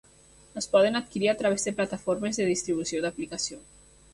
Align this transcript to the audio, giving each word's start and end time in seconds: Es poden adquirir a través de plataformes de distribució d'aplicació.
Es 0.61 0.67
poden 0.75 0.95
adquirir 0.99 1.29
a 1.29 1.35
través 1.41 1.63
de 1.67 1.75
plataformes 1.81 2.41
de 2.41 2.49
distribució 2.53 3.03
d'aplicació. 3.05 3.63